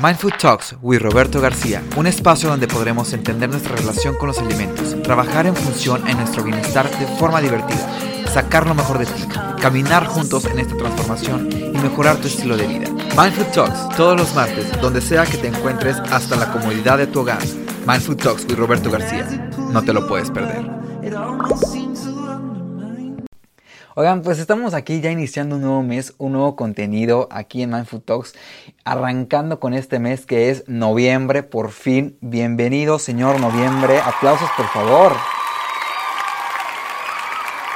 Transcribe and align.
Mindfood 0.00 0.34
Talks 0.38 0.76
with 0.80 1.00
Roberto 1.00 1.40
García, 1.40 1.82
un 1.96 2.06
espacio 2.06 2.48
donde 2.48 2.68
podremos 2.68 3.12
entender 3.12 3.48
nuestra 3.48 3.74
relación 3.74 4.14
con 4.14 4.28
los 4.28 4.38
alimentos, 4.38 4.94
trabajar 5.02 5.46
en 5.46 5.56
función 5.56 6.06
en 6.06 6.18
nuestro 6.18 6.44
bienestar 6.44 6.88
de 7.00 7.06
forma 7.16 7.40
divertida, 7.40 7.88
sacar 8.32 8.68
lo 8.68 8.76
mejor 8.76 8.98
de 8.98 9.06
ti, 9.06 9.24
caminar 9.60 10.06
juntos 10.06 10.44
en 10.44 10.60
esta 10.60 10.76
transformación 10.76 11.48
y 11.50 11.76
mejorar 11.78 12.16
tu 12.18 12.28
estilo 12.28 12.56
de 12.56 12.68
vida. 12.68 12.88
Mindfood 13.16 13.52
Talks, 13.52 13.96
todos 13.96 14.16
los 14.16 14.32
martes, 14.36 14.70
donde 14.80 15.00
sea 15.00 15.26
que 15.26 15.36
te 15.36 15.48
encuentres 15.48 15.96
hasta 16.12 16.36
la 16.36 16.52
comodidad 16.52 16.98
de 16.98 17.08
tu 17.08 17.20
hogar. 17.20 17.42
Mindfood 17.84 18.18
Talks 18.18 18.44
with 18.44 18.56
Roberto 18.56 18.92
García, 18.92 19.26
no 19.72 19.82
te 19.82 19.92
lo 19.92 20.06
puedes 20.06 20.30
perder. 20.30 20.64
Oigan, 24.00 24.22
pues 24.22 24.38
estamos 24.38 24.74
aquí 24.74 25.00
ya 25.00 25.10
iniciando 25.10 25.56
un 25.56 25.62
nuevo 25.62 25.82
mes, 25.82 26.14
un 26.18 26.30
nuevo 26.34 26.54
contenido 26.54 27.26
aquí 27.32 27.64
en 27.64 27.70
Mindfood 27.70 28.02
Talks, 28.02 28.34
arrancando 28.84 29.58
con 29.58 29.74
este 29.74 29.98
mes 29.98 30.24
que 30.24 30.50
es 30.50 30.62
noviembre, 30.68 31.42
por 31.42 31.72
fin. 31.72 32.16
Bienvenido, 32.20 33.00
señor 33.00 33.40
noviembre. 33.40 33.98
Aplausos, 33.98 34.50
por 34.56 34.66
favor. 34.66 35.37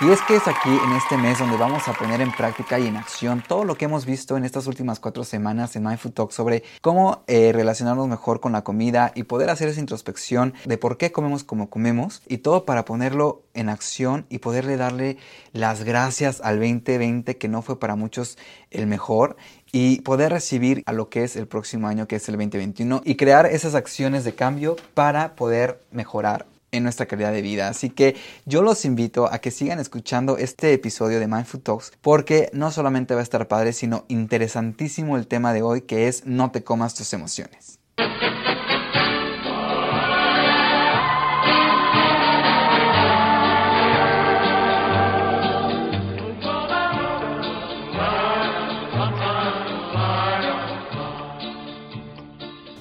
Y 0.05 0.11
es 0.11 0.21
que 0.23 0.35
es 0.35 0.49
aquí 0.49 0.69
en 0.69 0.93
este 0.97 1.17
mes 1.17 1.39
donde 1.39 1.57
vamos 1.57 1.87
a 1.87 1.93
poner 1.93 2.21
en 2.21 2.33
práctica 2.33 2.77
y 2.77 2.89
en 2.89 2.97
acción 2.97 3.41
todo 3.47 3.63
lo 3.63 3.77
que 3.77 3.85
hemos 3.85 4.05
visto 4.05 4.37
en 4.37 4.45
estas 4.45 4.67
últimas 4.67 4.99
cuatro 4.99 5.23
semanas 5.23 5.77
en 5.77 5.85
Mindful 5.85 6.13
Talk 6.13 6.33
sobre 6.33 6.65
cómo 6.81 7.23
eh, 7.29 7.53
relacionarnos 7.53 8.09
mejor 8.09 8.41
con 8.41 8.51
la 8.51 8.65
comida 8.65 9.13
y 9.15 9.23
poder 9.23 9.49
hacer 9.49 9.69
esa 9.69 9.79
introspección 9.79 10.55
de 10.65 10.77
por 10.77 10.97
qué 10.97 11.13
comemos 11.13 11.45
como 11.45 11.71
comemos 11.71 12.21
y 12.27 12.39
todo 12.39 12.65
para 12.65 12.85
ponerlo 12.85 13.43
en 13.55 13.69
acción 13.69 14.27
y 14.29 14.39
poderle 14.39 14.77
darle 14.77 15.19
las 15.53 15.85
gracias 15.85 16.41
al 16.41 16.59
2020 16.59 17.39
que 17.39 17.47
no 17.47 17.63
fue 17.63 17.79
para 17.79 17.95
muchos 17.95 18.39
el 18.73 18.89
mejor 18.89 19.37
y 19.71 20.01
poder 20.01 20.33
recibir 20.33 20.83
a 20.85 20.93
lo 20.93 21.11
que 21.11 21.23
es 21.23 21.37
el 21.37 21.47
próximo 21.47 21.87
año 21.87 22.09
que 22.09 22.17
es 22.17 22.29
el 22.29 22.35
2021 22.35 23.03
y 23.05 23.15
crear 23.15 23.47
esas 23.47 23.77
acciones 23.77 24.25
de 24.25 24.35
cambio 24.35 24.75
para 24.95 25.37
poder 25.37 25.81
mejorar 25.93 26.47
en 26.73 26.83
nuestra 26.83 27.07
calidad 27.07 27.33
de 27.33 27.43
vida. 27.43 27.69
Así 27.69 27.91
que 27.91 28.17
yo 28.47 28.63
los 28.63 28.85
invito 28.85 29.33
a 29.33 29.39
que 29.39 29.51
sigan 29.51 29.79
escuchando 29.79 30.39
este 30.39 30.73
episodio 30.73 31.21
de 31.21 31.29
Mindful 31.29 31.61
Talks 31.61 31.93
porque 32.01 32.51
no 32.53 32.71
solamente 32.71 33.15
va 33.15 33.21
a 33.21 33.23
estar 33.23 33.47
padre, 33.47 33.73
sino 33.73 34.05
interesantísimo 34.09 35.17
el 35.17 35.29
tema 35.29 35.53
de 35.53 35.63
hoy 35.63 35.83
que 35.83 36.09
es 36.09 36.27
no 36.27 36.51
te 36.51 36.65
comas 36.65 36.95
tus 36.95 37.13
emociones. 37.13 37.79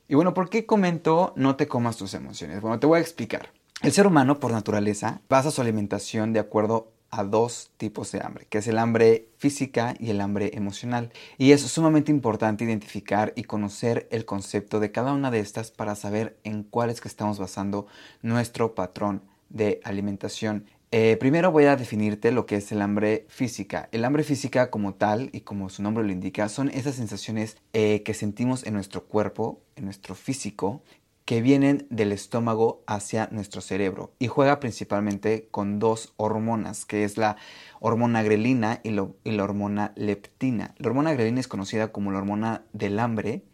Y 0.08 0.16
bueno, 0.16 0.34
¿por 0.34 0.50
qué 0.50 0.66
comento 0.66 1.32
no 1.38 1.56
te 1.56 1.70
comas 1.70 1.96
tus 1.96 2.14
emociones? 2.14 2.60
Bueno, 2.60 2.78
te 2.80 2.86
voy 2.86 2.98
a 2.98 3.02
explicar. 3.02 3.50
El 3.82 3.94
ser 3.94 4.06
humano, 4.06 4.40
por 4.40 4.52
naturaleza, 4.52 5.22
basa 5.28 5.50
su 5.50 5.60
alimentación 5.60 6.34
de 6.34 6.40
acuerdo 6.40 6.92
a 7.10 7.24
dos 7.24 7.72
tipos 7.78 8.12
de 8.12 8.22
hambre, 8.24 8.46
que 8.48 8.60
es 8.60 8.68
el 8.68 8.78
hambre 8.78 9.30
física 9.40 9.96
y 9.98 10.12
el 10.12 10.22
hambre 10.22 10.52
emocional. 10.54 11.12
Y 11.40 11.52
es 11.52 11.62
sumamente 11.62 12.12
importante 12.12 12.64
identificar 12.64 13.34
y 13.36 13.46
conocer 13.46 14.08
el 14.12 14.24
concepto 14.26 14.80
de 14.80 14.92
cada 14.92 15.14
una 15.14 15.32
de 15.32 15.40
estas 15.40 15.72
para 15.72 15.96
saber 15.96 16.38
en 16.44 16.62
cuál 16.62 16.92
es 16.92 17.02
que 17.02 17.08
estamos 17.08 17.40
basando 17.40 17.88
nuestro 18.22 18.76
patrón 18.76 19.24
de 19.50 19.82
alimentación. 19.84 20.68
Eh, 20.92 21.18
primero 21.20 21.52
voy 21.52 21.66
a 21.66 21.76
definirte 21.76 22.32
lo 22.32 22.46
que 22.46 22.58
es 22.58 22.72
el 22.72 22.84
hambre 22.84 23.26
física. 23.30 23.90
El 23.92 24.06
hambre 24.06 24.24
física 24.24 24.70
como 24.70 24.94
tal 24.94 25.32
y 25.34 25.42
como 25.42 25.70
su 25.70 25.82
nombre 25.82 26.04
lo 26.04 26.12
indica 26.12 26.50
son 26.50 26.70
esas 26.70 26.96
sensaciones 26.96 27.58
eh, 27.74 28.04
que 28.04 28.14
sentimos 28.14 28.64
en 28.66 28.74
nuestro 28.74 29.06
cuerpo, 29.06 29.62
en 29.76 29.86
nuestro 29.86 30.14
físico, 30.14 30.84
que 31.32 31.42
vienen 31.42 31.88
del 31.90 32.12
estómago 32.12 32.84
hacia 32.88 33.30
nuestro 33.32 33.62
cerebro 33.62 34.12
y 34.20 34.28
juega 34.28 34.60
principalmente 34.60 35.48
con 35.50 35.80
dos 35.80 36.12
hormonas, 36.18 36.84
que 36.84 37.06
es 37.06 37.16
la 37.16 37.38
hormona 37.80 38.22
grelina 38.22 38.82
y, 38.84 38.90
la 38.90 39.44
hormona 39.46 39.94
leptina. 39.96 40.76
La 40.78 40.90
hormona 40.90 41.14
grelina 41.14 41.40
es 41.40 41.48
conocida 41.48 41.94
como 41.94 42.12
la 42.12 42.18
hormona 42.18 42.66
del 42.74 43.00
hambre 43.00 43.46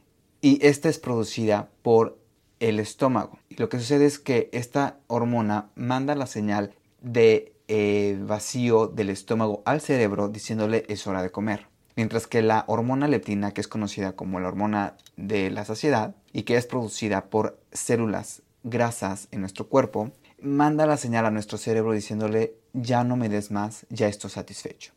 y 0.42 0.58
esta 0.66 0.90
es 0.90 0.98
producida 0.98 1.70
por 1.84 2.18
el 2.60 2.80
estómago. 2.80 3.38
Y 3.48 3.58
lo 3.58 3.70
que 3.70 3.78
sucede 3.78 4.08
es 4.08 4.18
que 4.18 4.50
esta 4.54 4.98
hormona 5.06 5.70
manda 5.76 6.16
la 6.16 6.26
señal 6.26 6.74
de 7.04 7.54
eh, 7.68 8.18
vacío 8.20 8.88
del 8.88 9.12
estómago 9.12 9.62
al 9.66 9.82
cerebro 9.82 10.30
diciéndole 10.30 10.84
es 10.88 11.06
hora 11.06 11.22
de 11.22 11.30
comer. 11.30 11.68
Mientras 11.98 12.28
que 12.28 12.44
la 12.44 12.64
hormona 12.68 13.08
leptina, 13.08 13.56
que 13.56 13.60
es 13.60 13.68
conocida 13.68 14.12
como 14.12 14.40
la 14.40 14.48
hormona 14.48 14.94
de 15.16 15.50
la 15.50 15.66
saciedad 15.66 16.14
y 16.32 16.44
que 16.44 16.56
es 16.56 16.68
producida 16.68 17.26
por 17.26 17.60
células 17.72 18.44
grasas 18.64 19.28
en 19.32 19.42
nuestro 19.42 19.68
cuerpo, 19.68 20.12
manda 20.40 20.86
la 20.86 20.98
señal 20.98 21.26
a 21.26 21.32
nuestro 21.32 21.58
cerebro 21.58 21.94
diciéndole 21.94 22.54
ya 22.74 23.04
no 23.04 23.18
me 23.18 23.30
des 23.30 23.50
más, 23.50 23.88
ya 23.90 24.08
estoy 24.08 24.30
satisfecho. 24.30 24.94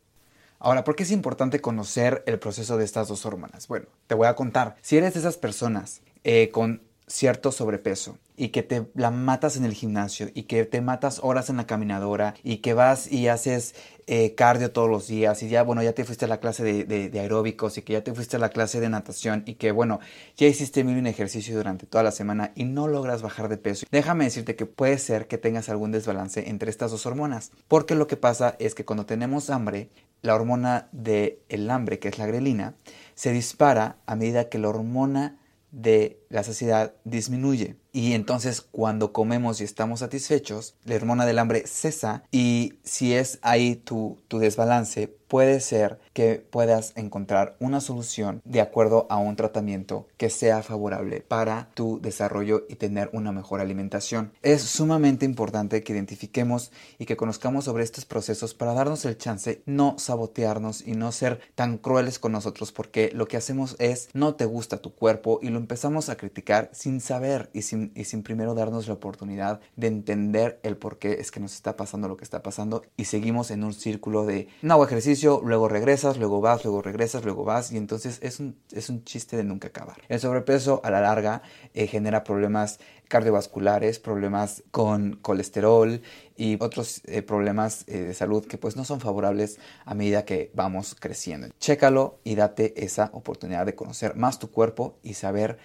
Ahora, 0.59 0.85
¿por 0.85 0.95
qué 0.95 1.05
es 1.05 1.11
importante 1.11 1.63
conocer 1.63 2.23
el 2.27 2.39
proceso 2.39 2.77
de 2.77 2.85
estas 2.85 3.09
dos 3.09 3.25
hormonas? 3.25 3.67
Bueno, 3.67 3.87
te 4.07 4.15
voy 4.15 4.27
a 4.27 4.37
contar. 4.37 4.77
Si 4.83 4.99
eres 4.99 5.15
de 5.15 5.21
esas 5.21 5.39
personas 5.39 6.03
eh, 6.23 6.51
con 6.53 6.83
cierto 7.11 7.51
sobrepeso 7.51 8.19
y 8.37 8.49
que 8.49 8.63
te 8.63 8.87
la 8.95 9.11
matas 9.11 9.57
en 9.57 9.65
el 9.65 9.75
gimnasio 9.75 10.29
y 10.33 10.45
que 10.45 10.65
te 10.65 10.81
matas 10.81 11.21
horas 11.23 11.51
en 11.51 11.57
la 11.57 11.67
caminadora 11.67 12.35
y 12.43 12.59
que 12.59 12.73
vas 12.73 13.11
y 13.11 13.29
haces 13.29 13.75
eh, 14.07 14.35
cardio 14.35 14.71
todos 14.71 14.89
los 14.89 15.09
días 15.09 15.43
y 15.43 15.49
ya, 15.49 15.63
bueno, 15.63 15.83
ya 15.83 15.93
te 15.93 16.05
fuiste 16.05 16.25
a 16.25 16.29
la 16.29 16.41
clase 16.41 16.65
de, 16.65 17.21
aeróbicos 17.21 17.77
y 17.79 17.83
que 17.83 17.95
ya 17.95 18.05
te 18.05 18.15
fuiste 18.15 18.37
a 18.37 18.39
la 18.39 18.49
clase 18.49 18.81
de 18.81 18.89
natación 18.89 19.43
y 19.45 19.55
que, 19.55 19.73
bueno, 19.73 20.01
ya 20.37 20.47
hiciste 20.47 20.85
mil 20.85 20.99
un 20.99 21.07
ejercicio 21.07 21.57
durante 21.57 21.87
toda 21.87 22.05
la 22.05 22.13
semana 22.13 22.53
y 22.55 22.65
no 22.65 22.87
logras 22.87 23.23
bajar 23.23 23.49
de 23.49 23.57
peso. 23.57 23.87
Déjame 23.91 24.25
decirte 24.25 24.57
que 24.57 24.67
puede 24.67 24.99
ser 24.99 25.27
que 25.27 25.39
tengas 25.39 25.69
algún 25.69 25.93
desbalance 25.93 26.49
entre 26.49 26.71
estas 26.71 26.93
dos 26.93 27.07
hormonas, 27.07 27.51
porque 27.69 27.95
lo 27.95 28.07
que 28.07 28.17
pasa 28.17 28.57
es 28.59 28.75
que 28.75 28.85
cuando 28.85 29.05
tenemos 29.05 29.51
hambre, 29.51 29.91
la 30.23 30.35
hormona 30.35 30.89
del 30.93 31.39
el 31.49 31.71
hambre, 31.71 31.99
que 31.99 32.09
es 32.09 32.19
la 32.19 32.27
grelina, 32.27 32.75
se 33.15 33.33
dispara 33.33 33.97
a 34.07 34.17
medida 34.17 34.49
que 34.49 34.59
la 34.59 34.69
hormona 34.69 35.39
de 35.73 36.20
la 36.31 36.43
saciedad 36.43 36.95
disminuye. 37.05 37.77
Y 37.93 38.13
entonces 38.15 38.63
cuando 38.63 39.13
comemos 39.13 39.61
y 39.61 39.65
estamos 39.65 40.01
satisfechos, 40.01 40.75
la 40.85 40.95
hormona 40.95 41.27
del 41.27 41.39
hambre 41.39 41.67
cesa 41.67 42.23
y 42.31 42.75
si 42.85 43.15
es 43.15 43.39
ahí 43.43 43.75
tu, 43.77 44.19
tu 44.29 44.39
desbalance, 44.39 45.09
puede 45.09 45.61
ser 45.61 46.01
que 46.13 46.45
puedas 46.51 46.93
encontrar 46.97 47.57
una 47.61 47.81
solución 47.81 48.43
de 48.45 48.61
acuerdo 48.61 49.07
a 49.11 49.19
un 49.19 49.37
tratamiento 49.37 50.09
que 50.17 50.29
sea 50.29 50.63
favorable 50.65 51.21
para 51.21 51.71
tu 51.75 52.01
desarrollo 52.01 52.67
y 52.69 52.75
tener 52.75 53.11
una 53.13 53.31
mejor 53.31 53.61
alimentación. 53.61 54.33
Es 54.43 54.63
sumamente 54.63 55.25
importante 55.25 55.85
que 55.85 55.93
identifiquemos 55.93 56.73
y 56.99 57.07
que 57.07 57.17
conozcamos 57.17 57.67
sobre 57.67 57.85
estos 57.85 58.07
procesos 58.07 58.55
para 58.55 58.75
darnos 58.75 59.05
el 59.05 59.19
chance 59.19 59.63
no 59.67 59.95
sabotearnos 59.99 60.87
y 60.87 60.93
no 60.93 61.13
ser 61.13 61.41
tan 61.55 61.79
crueles 61.79 62.19
con 62.19 62.33
nosotros 62.33 62.73
porque 62.73 63.13
lo 63.15 63.29
que 63.29 63.37
hacemos 63.37 63.77
es 63.79 64.09
no 64.13 64.35
te 64.35 64.47
gusta 64.47 64.79
tu 64.79 64.95
cuerpo 64.95 65.39
y 65.43 65.51
lo 65.51 65.59
empezamos 65.59 66.09
a 66.09 66.17
criticar 66.21 66.69
sin 66.75 67.01
saber 67.01 67.49
y 67.55 67.63
sin, 67.63 67.93
y 67.95 68.05
sin 68.05 68.23
primero 68.23 68.55
darnos 68.55 68.87
la 68.87 68.93
oportunidad 68.93 69.61
de 69.77 69.87
entender 69.87 70.61
el 70.63 70.77
por 70.77 70.99
qué 70.99 71.15
es 71.15 71.31
que 71.31 71.41
nos 71.41 71.55
está 71.55 71.79
pasando 71.79 72.09
lo 72.09 72.19
que 72.19 72.25
está 72.25 72.43
pasando 72.43 72.83
y 72.99 73.07
seguimos 73.07 73.51
en 73.51 73.65
un 73.65 73.73
círculo 73.73 74.27
de 74.27 74.49
no 74.61 74.85
ejercicio 74.85 75.41
luego 75.43 75.67
regresas, 75.69 76.19
luego 76.19 76.43
vas, 76.43 76.63
luego 76.63 76.83
regresas, 76.83 77.25
luego 77.25 77.45
vas 77.45 77.73
y 77.73 77.79
entonces 77.79 78.19
es 78.21 78.39
un, 78.39 78.59
es 78.71 78.91
un 78.91 79.03
chiste 79.05 79.39
de 79.39 79.45
nunca 79.45 79.69
acabar. 79.69 79.97
El 80.11 80.21
sobrepeso 80.21 80.83
a 80.85 80.91
la 80.91 81.01
larga 81.01 81.41
eh, 81.73 81.87
genera 81.87 82.23
problemas 82.23 82.81
cardiovasculares, 83.11 83.99
problemas 83.99 84.63
con 84.71 85.19
colesterol 85.21 86.01
y 86.39 86.57
otros 86.63 87.03
eh, 87.05 87.21
problemas 87.21 87.85
eh, 87.87 87.99
de 87.99 88.15
salud 88.15 88.47
que 88.47 88.57
pues 88.57 88.77
no 88.77 88.87
son 88.87 89.01
favorables 89.01 89.59
a 89.85 89.93
medida 89.93 90.25
que 90.25 90.51
vamos 90.55 90.97
creciendo. 90.99 91.49
Chécalo 91.61 92.19
y 92.25 92.37
date 92.37 92.83
esa 92.83 93.11
oportunidad 93.13 93.67
de 93.67 93.75
conocer 93.75 94.17
más 94.17 94.39
tu 94.39 94.51
cuerpo 94.51 94.97
y 95.03 95.15
saber 95.15 95.59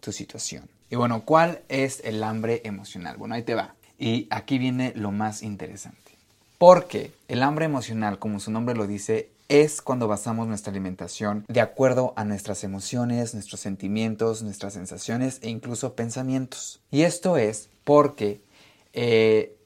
tu 0.00 0.12
situación. 0.12 0.68
Y 0.90 0.96
bueno, 0.96 1.24
¿cuál 1.24 1.62
es 1.68 2.02
el 2.04 2.22
hambre 2.22 2.62
emocional? 2.64 3.16
Bueno, 3.16 3.34
ahí 3.34 3.42
te 3.42 3.54
va. 3.54 3.74
Y 3.98 4.26
aquí 4.30 4.58
viene 4.58 4.92
lo 4.96 5.12
más 5.12 5.42
interesante. 5.42 6.12
Porque 6.58 7.12
el 7.28 7.42
hambre 7.42 7.64
emocional, 7.64 8.18
como 8.18 8.40
su 8.40 8.50
nombre 8.50 8.74
lo 8.74 8.86
dice, 8.86 9.30
es 9.50 9.82
cuando 9.82 10.06
basamos 10.06 10.46
nuestra 10.46 10.70
alimentación 10.70 11.44
de 11.48 11.60
acuerdo 11.60 12.14
a 12.16 12.24
nuestras 12.24 12.62
emociones, 12.62 13.34
nuestros 13.34 13.60
sentimientos, 13.60 14.42
nuestras 14.42 14.74
sensaciones 14.74 15.40
e 15.42 15.50
incluso 15.50 15.94
pensamientos. 15.94 16.80
Y 16.90 17.02
esto 17.02 17.36
es 17.36 17.68
porque 17.82 18.42
eh, 18.92 19.56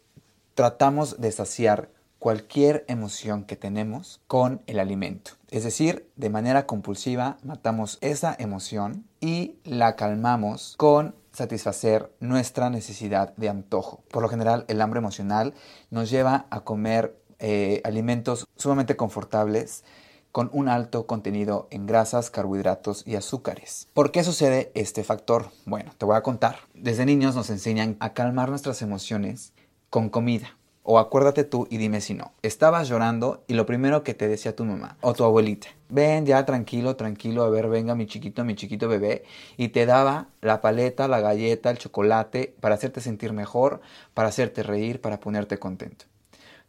tratamos 0.54 1.20
de 1.20 1.30
saciar 1.30 1.90
cualquier 2.18 2.86
emoción 2.88 3.44
que 3.44 3.56
tenemos 3.56 4.22
con 4.26 4.62
el 4.66 4.80
alimento. 4.80 5.32
Es 5.50 5.64
decir, 5.64 6.08
de 6.16 6.30
manera 6.30 6.64
compulsiva 6.64 7.36
matamos 7.42 7.98
esa 8.00 8.34
emoción 8.38 9.04
y 9.20 9.56
la 9.64 9.96
calmamos 9.96 10.74
con 10.78 11.14
satisfacer 11.34 12.10
nuestra 12.20 12.70
necesidad 12.70 13.36
de 13.36 13.50
antojo. 13.50 14.02
Por 14.10 14.22
lo 14.22 14.30
general, 14.30 14.64
el 14.68 14.80
hambre 14.80 14.98
emocional 14.98 15.52
nos 15.90 16.08
lleva 16.08 16.46
a 16.48 16.60
comer 16.60 17.14
eh, 17.46 17.82
alimentos 17.84 18.46
sumamente 18.56 18.96
confortables 18.96 19.84
con 20.32 20.48
un 20.54 20.66
alto 20.66 21.06
contenido 21.06 21.68
en 21.70 21.86
grasas, 21.86 22.30
carbohidratos 22.30 23.06
y 23.06 23.16
azúcares. 23.16 23.86
¿Por 23.92 24.12
qué 24.12 24.24
sucede 24.24 24.72
este 24.74 25.04
factor? 25.04 25.50
Bueno, 25.66 25.92
te 25.98 26.06
voy 26.06 26.16
a 26.16 26.22
contar. 26.22 26.60
Desde 26.72 27.04
niños 27.04 27.34
nos 27.34 27.50
enseñan 27.50 27.98
a 28.00 28.14
calmar 28.14 28.48
nuestras 28.48 28.80
emociones 28.80 29.52
con 29.90 30.08
comida. 30.08 30.56
O 30.84 30.98
acuérdate 30.98 31.44
tú 31.44 31.66
y 31.68 31.76
dime 31.76 32.00
si 32.00 32.14
no. 32.14 32.32
Estabas 32.40 32.88
llorando 32.88 33.44
y 33.46 33.52
lo 33.52 33.66
primero 33.66 34.04
que 34.04 34.14
te 34.14 34.26
decía 34.26 34.56
tu 34.56 34.64
mamá 34.64 34.96
o 35.02 35.12
tu 35.12 35.24
abuelita, 35.24 35.68
ven 35.90 36.24
ya 36.24 36.46
tranquilo, 36.46 36.96
tranquilo, 36.96 37.42
a 37.42 37.50
ver, 37.50 37.68
venga 37.68 37.94
mi 37.94 38.06
chiquito, 38.06 38.42
mi 38.44 38.54
chiquito 38.54 38.88
bebé, 38.88 39.24
y 39.58 39.68
te 39.68 39.84
daba 39.84 40.28
la 40.40 40.62
paleta, 40.62 41.08
la 41.08 41.20
galleta, 41.20 41.70
el 41.70 41.76
chocolate 41.76 42.54
para 42.60 42.76
hacerte 42.76 43.02
sentir 43.02 43.34
mejor, 43.34 43.82
para 44.14 44.28
hacerte 44.28 44.62
reír, 44.62 45.02
para 45.02 45.20
ponerte 45.20 45.58
contento. 45.58 46.06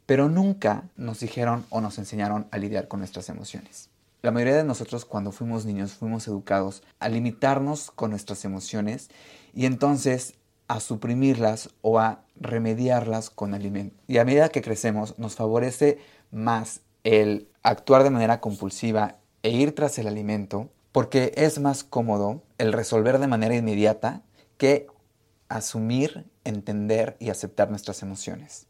Pero 0.06 0.30
nunca 0.30 0.90
nos 0.96 1.20
dijeron 1.20 1.66
o 1.70 1.82
nos 1.82 1.98
enseñaron 1.98 2.48
a 2.52 2.58
lidiar 2.58 2.88
con 2.88 3.00
nuestras 3.00 3.30
emociones. 3.30 3.90
La 4.22 4.32
mayoría 4.32 4.56
de 4.56 4.64
nosotros 4.64 5.06
cuando 5.06 5.32
fuimos 5.32 5.66
niños 5.66 5.94
fuimos 5.94 6.28
educados 6.28 6.84
a 7.00 7.10
limitarnos 7.10 7.92
con 7.92 8.10
nuestras 8.10 8.44
emociones 8.44 9.10
y 9.54 9.66
entonces 9.66 10.34
a 10.68 10.80
suprimirlas 10.80 11.70
o 11.82 12.00
a 12.00 12.24
remediarlas 12.36 13.30
con 13.30 13.54
alimento. 13.54 14.02
Y 14.08 14.18
a 14.18 14.26
medida 14.26 14.50
que 14.50 14.62
crecemos 14.62 15.18
nos 15.20 15.36
favorece 15.36 16.00
más 16.32 16.82
el 17.04 17.48
actuar 17.62 18.04
de 18.04 18.10
manera 18.10 18.42
compulsiva 18.42 19.18
e 19.44 19.52
ir 19.52 19.76
tras 19.76 20.00
el 20.00 20.08
alimento 20.08 20.70
porque 20.92 21.34
es 21.36 21.60
más 21.60 21.84
cómodo 21.84 22.42
el 22.58 22.74
resolver 22.74 23.20
de 23.20 23.28
manera 23.28 23.56
inmediata 23.56 24.24
que 24.58 24.88
asumir, 25.50 26.26
entender 26.44 27.16
y 27.20 27.30
aceptar 27.30 27.70
nuestras 27.70 28.02
emociones. 28.02 28.66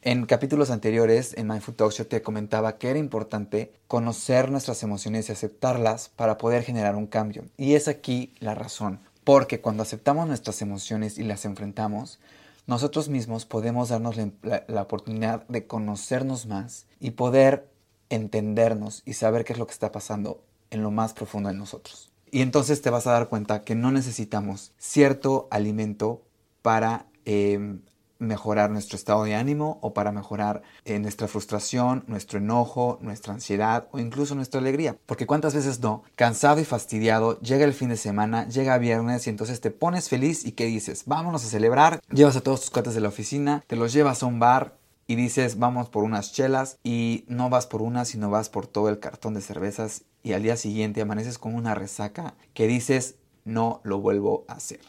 En 0.00 0.26
capítulos 0.26 0.70
anteriores 0.70 1.34
en 1.36 1.48
Mindful 1.48 1.74
Talks 1.74 1.96
yo 1.96 2.06
te 2.06 2.22
comentaba 2.22 2.78
que 2.78 2.88
era 2.88 3.00
importante 3.00 3.72
conocer 3.88 4.48
nuestras 4.48 4.84
emociones 4.84 5.28
y 5.28 5.32
aceptarlas 5.32 6.08
para 6.08 6.38
poder 6.38 6.62
generar 6.62 6.94
un 6.94 7.08
cambio. 7.08 7.44
Y 7.56 7.74
es 7.74 7.88
aquí 7.88 8.32
la 8.38 8.54
razón. 8.54 9.00
Porque 9.24 9.60
cuando 9.60 9.82
aceptamos 9.82 10.28
nuestras 10.28 10.62
emociones 10.62 11.18
y 11.18 11.24
las 11.24 11.44
enfrentamos, 11.44 12.20
nosotros 12.68 13.08
mismos 13.08 13.44
podemos 13.44 13.88
darnos 13.88 14.16
la, 14.16 14.82
oportunidad 14.82 15.46
de 15.48 15.66
conocernos 15.66 16.46
más 16.46 16.86
y 17.00 17.10
poder 17.10 17.68
entendernos 18.08 19.02
y 19.04 19.14
saber 19.14 19.44
qué 19.44 19.54
es 19.54 19.58
lo 19.58 19.66
que 19.66 19.72
está 19.72 19.90
pasando 19.90 20.44
en 20.70 20.82
lo 20.82 20.92
más 20.92 21.12
profundo 21.12 21.48
de 21.48 21.56
nosotros. 21.56 22.12
Y 22.30 22.42
entonces 22.42 22.82
te 22.82 22.90
vas 22.90 23.06
a 23.06 23.12
dar 23.12 23.28
cuenta 23.28 23.64
que 23.64 23.74
no 23.74 23.90
necesitamos 23.90 24.72
cierto 24.78 25.48
alimento 25.50 26.22
para 26.62 27.06
em, 27.24 27.80
mejorar 28.18 28.70
nuestro 28.70 28.96
estado 28.96 29.24
de 29.24 29.34
ánimo 29.34 29.78
o 29.80 29.94
para 29.94 30.12
mejorar 30.12 30.62
eh, 30.84 30.98
nuestra 30.98 31.28
frustración, 31.28 32.04
nuestro 32.06 32.38
enojo, 32.38 32.98
nuestra 33.00 33.34
ansiedad 33.34 33.88
o 33.92 33.98
incluso 33.98 34.34
nuestra 34.34 34.60
alegría. 34.60 34.96
Porque 35.06 35.26
cuántas 35.26 35.54
veces 35.54 35.80
no, 35.80 36.02
cansado 36.16 36.60
y 36.60 36.64
fastidiado, 36.64 37.40
llega 37.40 37.64
el 37.64 37.74
fin 37.74 37.88
de 37.88 37.96
semana, 37.96 38.48
llega 38.48 38.78
viernes 38.78 39.26
y 39.26 39.30
entonces 39.30 39.60
te 39.60 39.70
pones 39.70 40.08
feliz 40.08 40.44
y 40.44 40.52
¿qué 40.52 40.66
dices? 40.66 41.04
Vámonos 41.06 41.44
a 41.44 41.48
celebrar, 41.48 42.00
llevas 42.12 42.36
a 42.36 42.40
todos 42.40 42.60
tus 42.60 42.70
cuates 42.70 42.94
de 42.94 43.00
la 43.00 43.08
oficina, 43.08 43.64
te 43.66 43.76
los 43.76 43.92
llevas 43.92 44.22
a 44.22 44.26
un 44.26 44.40
bar 44.40 44.76
y 45.06 45.16
dices 45.16 45.58
vamos 45.58 45.88
por 45.88 46.04
unas 46.04 46.32
chelas 46.32 46.78
y 46.84 47.24
no 47.28 47.48
vas 47.48 47.66
por 47.66 47.80
una 47.80 48.04
sino 48.04 48.28
vas 48.28 48.50
por 48.50 48.66
todo 48.66 48.90
el 48.90 49.00
cartón 49.00 49.32
de 49.32 49.40
cervezas 49.40 50.04
y 50.22 50.34
al 50.34 50.42
día 50.42 50.56
siguiente 50.56 51.00
amaneces 51.00 51.38
con 51.38 51.54
una 51.54 51.74
resaca 51.74 52.34
que 52.52 52.66
dices 52.66 53.16
no 53.44 53.80
lo 53.82 54.00
vuelvo 54.00 54.44
a 54.48 54.54
hacer. 54.54 54.80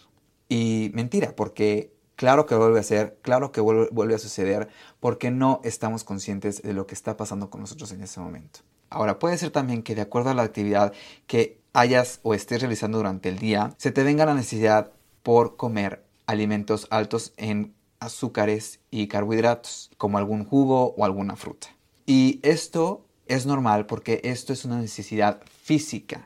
Y 0.50 0.92
mentira, 0.94 1.36
porque 1.36 1.94
Claro 2.20 2.46
que 2.46 2.54
vuelve 2.54 2.82
a 2.82 2.84
ser, 2.84 3.18
claro 3.22 3.54
que 3.54 3.62
vuelve, 3.62 4.14
a 4.14 4.18
suceder, 4.18 4.68
porque 5.00 5.32
no 5.32 5.62
estamos 5.64 6.04
conscientes 6.04 6.62
de 6.62 6.74
lo 6.74 6.86
que 6.86 6.94
está 6.94 7.16
pasando 7.16 7.50
con 7.50 7.62
nosotros 7.62 7.94
en 7.94 8.04
ese 8.04 8.20
momento. 8.20 8.60
Ahora, 8.90 9.20
puede 9.20 9.38
ser 9.38 9.52
también 9.52 9.84
que 9.84 9.96
de 9.96 10.02
acuerdo 10.02 10.30
a 10.30 10.34
la 10.34 10.44
actividad 10.44 10.92
que 11.28 11.62
hayas 11.72 12.20
o 12.24 12.34
estés 12.34 12.60
realizando 12.60 12.98
durante 12.98 13.30
el 13.30 13.40
día, 13.40 13.74
se 13.78 13.94
te 13.94 14.04
venga 14.04 14.26
la 14.26 14.34
necesidad 14.34 14.92
por 15.24 15.56
comer 15.56 16.04
alimentos 16.26 16.88
altos 16.90 17.32
en 17.38 17.74
azúcares 18.02 18.82
y 18.92 19.08
carbohidratos, 19.08 19.90
como 19.96 20.18
algún 20.18 20.44
jugo 20.44 20.94
o 20.98 21.06
alguna 21.06 21.38
fruta. 21.38 21.70
Y 22.06 22.42
esto 22.44 23.06
es 23.28 23.46
normal 23.46 23.86
porque 23.86 24.20
esto 24.26 24.52
es 24.52 24.66
una 24.66 24.82
necesidad 24.82 25.40
física, 25.64 26.26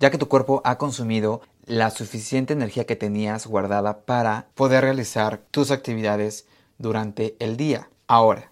ya 0.00 0.10
que 0.10 0.18
tu 0.18 0.28
cuerpo 0.28 0.60
ha 0.66 0.76
consumido 0.76 1.40
la 1.66 1.90
suficiente 1.90 2.52
energía 2.52 2.86
que 2.86 2.96
tenías 2.96 3.46
guardada 3.46 4.00
para 4.00 4.48
poder 4.54 4.84
realizar 4.84 5.38
tus 5.50 5.70
actividades 5.70 6.46
durante 6.78 7.36
el 7.38 7.56
día. 7.56 7.90
Ahora, 8.06 8.50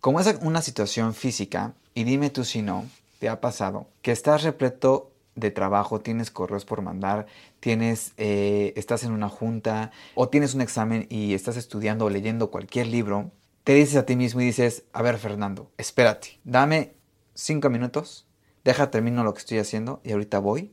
como 0.00 0.20
es 0.20 0.38
una 0.42 0.62
situación 0.62 1.14
física, 1.14 1.74
y 1.94 2.04
dime 2.04 2.30
tú 2.30 2.44
si 2.44 2.62
no, 2.62 2.86
te 3.18 3.28
ha 3.28 3.40
pasado 3.40 3.88
que 4.02 4.12
estás 4.12 4.42
repleto 4.42 5.10
de 5.34 5.50
trabajo, 5.50 6.00
tienes 6.00 6.30
correos 6.30 6.64
por 6.64 6.82
mandar, 6.82 7.26
tienes, 7.60 8.12
eh, 8.16 8.72
estás 8.76 9.04
en 9.04 9.12
una 9.12 9.28
junta 9.28 9.90
o 10.14 10.28
tienes 10.28 10.54
un 10.54 10.60
examen 10.60 11.06
y 11.10 11.34
estás 11.34 11.56
estudiando 11.56 12.04
o 12.04 12.10
leyendo 12.10 12.50
cualquier 12.50 12.88
libro, 12.88 13.30
te 13.64 13.74
dices 13.74 13.96
a 13.96 14.06
ti 14.06 14.16
mismo 14.16 14.40
y 14.40 14.46
dices, 14.46 14.84
a 14.92 15.02
ver 15.02 15.18
Fernando, 15.18 15.70
espérate, 15.78 16.40
dame 16.44 16.94
cinco 17.34 17.70
minutos, 17.70 18.26
deja 18.64 18.90
termino 18.90 19.24
lo 19.24 19.34
que 19.34 19.40
estoy 19.40 19.58
haciendo 19.58 20.00
y 20.04 20.12
ahorita 20.12 20.38
voy 20.38 20.72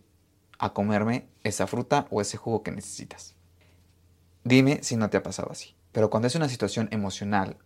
a 0.57 0.73
comerme 0.73 1.27
esa 1.43 1.67
fruta 1.67 2.07
o 2.09 2.21
ese 2.21 2.37
jugo 2.37 2.63
que 2.63 2.71
necesitas. 2.71 3.35
Dime 4.43 4.79
si 4.83 4.95
no 4.95 5.09
te 5.09 5.17
ha 5.17 5.23
pasado 5.23 5.51
así. 5.51 5.75
Pero 5.91 6.09
cuando 6.09 6.27
es 6.27 6.35
una 6.35 6.49
situación 6.49 6.87
emocional, 6.91 7.57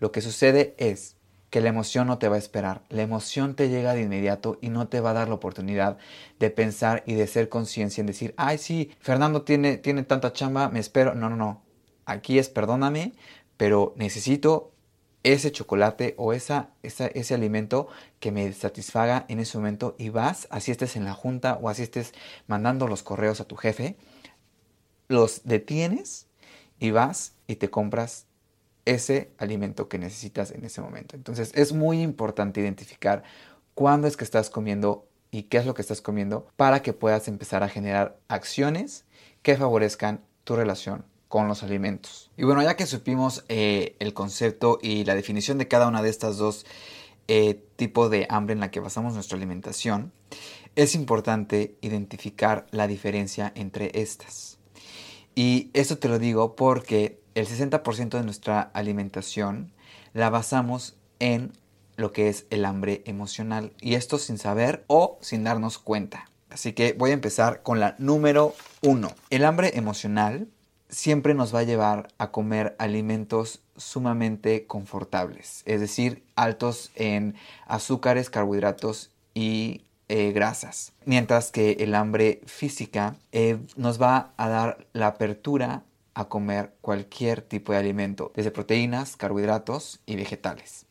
lo 0.00 0.10
que 0.10 0.20
sucede 0.20 0.74
es 0.78 1.16
que 1.50 1.60
la 1.60 1.68
emoción 1.68 2.08
no 2.08 2.18
te 2.18 2.28
va 2.28 2.34
a 2.34 2.38
esperar. 2.38 2.82
La 2.88 3.02
emoción 3.02 3.54
te 3.54 3.68
llega 3.68 3.94
de 3.94 4.02
inmediato 4.02 4.58
y 4.60 4.70
no 4.70 4.88
te 4.88 5.00
va 5.00 5.10
a 5.10 5.14
dar 5.14 5.28
la 5.28 5.34
oportunidad 5.34 5.98
de 6.40 6.50
pensar 6.50 7.04
y 7.06 7.14
de 7.14 7.28
ser 7.28 7.48
conciencia 7.48 8.00
en 8.00 8.08
decir, 8.08 8.34
ay, 8.36 8.58
sí, 8.58 8.90
Fernando 8.98 9.42
tiene, 9.42 9.76
tiene 9.76 10.02
tanta 10.02 10.32
chamba, 10.32 10.68
me 10.68 10.80
espero. 10.80 11.14
No, 11.14 11.30
no, 11.30 11.36
no. 11.36 11.62
Aquí 12.06 12.40
es 12.40 12.48
perdóname, 12.48 13.12
pero 13.56 13.94
necesito 13.96 14.73
ese 15.24 15.50
chocolate 15.50 16.14
o 16.18 16.32
esa, 16.32 16.70
ese 16.82 17.34
alimento 17.34 17.88
que 18.20 18.30
me 18.30 18.52
satisfaga 18.52 19.24
en 19.28 19.40
ese 19.40 19.58
momento 19.58 19.96
y 19.98 20.10
vas, 20.10 20.46
así 20.50 20.70
estés 20.70 20.96
en 20.96 21.04
la 21.04 21.14
junta 21.14 21.58
o 21.60 21.68
así 21.68 21.82
estés 21.82 22.12
mandando 22.46 22.86
los 22.86 23.02
correos 23.02 23.40
a 23.40 23.46
tu 23.46 23.56
jefe, 23.56 23.96
los 25.08 25.42
detienes 25.44 26.28
y 26.78 26.90
vas 26.90 27.32
y 27.46 27.56
te 27.56 27.70
compras 27.70 28.26
ese 28.84 29.32
alimento 29.38 29.88
que 29.88 29.98
necesitas 29.98 30.50
en 30.50 30.62
ese 30.64 30.82
momento. 30.82 31.16
Entonces 31.16 31.52
es 31.54 31.72
muy 31.72 32.02
importante 32.02 32.60
identificar 32.60 33.22
cuándo 33.74 34.06
es 34.06 34.18
que 34.18 34.24
estás 34.24 34.50
comiendo 34.50 35.08
y 35.30 35.44
qué 35.44 35.56
es 35.56 35.64
lo 35.64 35.72
que 35.72 35.82
estás 35.82 36.02
comiendo 36.02 36.46
para 36.56 36.82
que 36.82 36.92
puedas 36.92 37.28
empezar 37.28 37.62
a 37.62 37.70
generar 37.70 38.18
acciones 38.28 39.06
que 39.40 39.56
favorezcan 39.56 40.22
tu 40.44 40.54
relación 40.54 41.06
con 41.34 41.48
los 41.48 41.64
alimentos. 41.64 42.30
Y 42.36 42.44
bueno, 42.44 42.62
ya 42.62 42.76
que 42.76 42.86
supimos 42.86 43.44
eh, 43.48 43.96
el 43.98 44.14
concepto 44.14 44.78
y 44.80 45.04
la 45.04 45.16
definición 45.16 45.58
de 45.58 45.66
cada 45.66 45.88
una 45.88 46.00
de 46.00 46.08
estas 46.08 46.36
dos 46.36 46.64
eh, 47.26 47.60
tipos 47.74 48.08
de 48.08 48.28
hambre 48.30 48.52
en 48.52 48.60
la 48.60 48.70
que 48.70 48.78
basamos 48.78 49.14
nuestra 49.14 49.36
alimentación, 49.36 50.12
es 50.76 50.94
importante 50.94 51.74
identificar 51.80 52.68
la 52.70 52.86
diferencia 52.86 53.50
entre 53.56 53.90
estas. 54.00 54.58
Y 55.34 55.70
esto 55.72 55.98
te 55.98 56.06
lo 56.06 56.20
digo 56.20 56.54
porque 56.54 57.18
el 57.34 57.48
60% 57.48 58.10
de 58.10 58.22
nuestra 58.22 58.60
alimentación 58.72 59.72
la 60.12 60.30
basamos 60.30 60.94
en 61.18 61.50
lo 61.96 62.12
que 62.12 62.28
es 62.28 62.46
el 62.50 62.64
hambre 62.64 63.02
emocional. 63.06 63.72
Y 63.80 63.94
esto 63.96 64.18
sin 64.18 64.38
saber 64.38 64.84
o 64.86 65.18
sin 65.20 65.42
darnos 65.42 65.78
cuenta. 65.78 66.30
Así 66.48 66.74
que 66.74 66.92
voy 66.92 67.10
a 67.10 67.14
empezar 67.14 67.64
con 67.64 67.80
la 67.80 67.96
número 67.98 68.54
uno. 68.82 69.10
El 69.30 69.44
hambre 69.44 69.76
emocional 69.76 70.46
siempre 70.88 71.34
nos 71.34 71.54
va 71.54 71.60
a 71.60 71.64
llevar 71.64 72.08
a 72.18 72.30
comer 72.30 72.76
alimentos 72.78 73.60
sumamente 73.76 74.66
confortables, 74.66 75.62
es 75.66 75.80
decir, 75.80 76.22
altos 76.36 76.90
en 76.94 77.34
azúcares, 77.66 78.30
carbohidratos 78.30 79.10
y 79.34 79.82
eh, 80.08 80.32
grasas. 80.32 80.92
Mientras 81.04 81.50
que 81.50 81.72
el 81.80 81.94
hambre 81.94 82.40
física 82.46 83.16
eh, 83.32 83.58
nos 83.76 84.00
va 84.00 84.32
a 84.36 84.48
dar 84.48 84.86
la 84.92 85.08
apertura 85.08 85.82
a 86.14 86.26
comer 86.26 86.74
cualquier 86.80 87.42
tipo 87.42 87.72
de 87.72 87.78
alimento, 87.78 88.30
desde 88.34 88.50
proteínas, 88.50 89.16
carbohidratos 89.16 90.00
y 90.06 90.16
vegetales. 90.16 90.86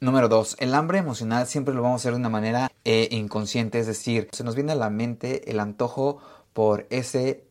Número 0.00 0.28
2. 0.28 0.56
El 0.58 0.74
hambre 0.74 0.98
emocional 0.98 1.46
siempre 1.46 1.74
lo 1.74 1.80
vamos 1.80 2.00
a 2.00 2.02
hacer 2.02 2.12
de 2.12 2.18
una 2.18 2.28
manera 2.28 2.70
eh, 2.84 3.08
inconsciente, 3.10 3.78
es 3.78 3.86
decir, 3.86 4.28
se 4.32 4.44
nos 4.44 4.54
viene 4.54 4.72
a 4.72 4.76
la 4.76 4.90
mente 4.90 5.50
el 5.50 5.58
antojo 5.58 6.18
por 6.52 6.86
ese 6.90 7.45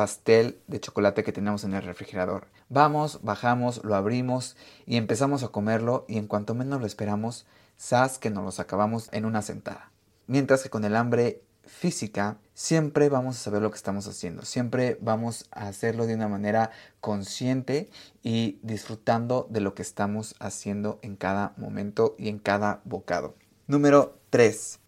pastel 0.00 0.62
de 0.66 0.80
chocolate 0.80 1.22
que 1.22 1.30
tenemos 1.30 1.62
en 1.64 1.74
el 1.74 1.82
refrigerador. 1.82 2.46
Vamos, 2.70 3.20
bajamos, 3.22 3.84
lo 3.84 3.94
abrimos 3.94 4.56
y 4.86 4.96
empezamos 4.96 5.42
a 5.42 5.48
comerlo 5.48 6.06
y 6.08 6.16
en 6.16 6.26
cuanto 6.26 6.54
menos 6.54 6.80
lo 6.80 6.86
esperamos, 6.86 7.44
sas 7.76 8.18
que 8.18 8.30
nos 8.30 8.42
los 8.42 8.60
acabamos 8.60 9.10
en 9.12 9.26
una 9.26 9.42
sentada. 9.42 9.92
Mientras 10.26 10.62
que 10.62 10.70
con 10.70 10.86
el 10.86 10.96
hambre 10.96 11.42
física 11.66 12.38
siempre 12.54 13.10
vamos 13.10 13.36
a 13.36 13.40
saber 13.40 13.60
lo 13.60 13.70
que 13.70 13.76
estamos 13.76 14.06
haciendo, 14.06 14.46
siempre 14.46 14.96
vamos 15.02 15.50
a 15.50 15.68
hacerlo 15.68 16.06
de 16.06 16.14
una 16.14 16.28
manera 16.28 16.70
consciente 17.02 17.90
y 18.22 18.58
disfrutando 18.62 19.48
de 19.50 19.60
lo 19.60 19.74
que 19.74 19.82
estamos 19.82 20.34
haciendo 20.38 20.98
en 21.02 21.16
cada 21.16 21.52
momento 21.58 22.14
y 22.18 22.30
en 22.30 22.38
cada 22.38 22.80
bocado. 22.84 23.34
Número 23.66 24.18
3. 24.30 24.78